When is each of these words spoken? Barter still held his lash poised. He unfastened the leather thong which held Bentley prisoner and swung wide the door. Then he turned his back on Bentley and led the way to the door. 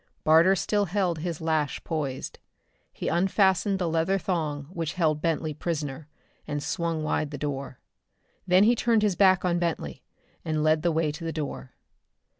Barter 0.23 0.55
still 0.55 0.85
held 0.85 1.19
his 1.19 1.41
lash 1.41 1.83
poised. 1.83 2.39
He 2.91 3.07
unfastened 3.07 3.77
the 3.77 3.87
leather 3.87 4.17
thong 4.17 4.63
which 4.71 4.93
held 4.93 5.21
Bentley 5.21 5.53
prisoner 5.53 6.07
and 6.47 6.63
swung 6.63 7.03
wide 7.03 7.29
the 7.29 7.37
door. 7.37 7.79
Then 8.47 8.63
he 8.63 8.73
turned 8.75 9.03
his 9.03 9.15
back 9.15 9.45
on 9.45 9.59
Bentley 9.59 10.01
and 10.43 10.63
led 10.63 10.81
the 10.81 10.91
way 10.91 11.11
to 11.11 11.23
the 11.23 11.31
door. 11.31 11.73